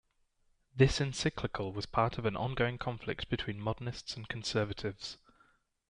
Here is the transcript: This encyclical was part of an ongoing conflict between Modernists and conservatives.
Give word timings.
This 0.75 0.99
encyclical 0.99 1.71
was 1.73 1.85
part 1.85 2.17
of 2.17 2.25
an 2.25 2.35
ongoing 2.35 2.79
conflict 2.79 3.29
between 3.29 3.59
Modernists 3.61 4.15
and 4.17 4.27
conservatives. 4.27 5.17